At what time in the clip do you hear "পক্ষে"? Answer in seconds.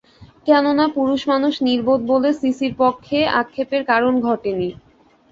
2.79-3.19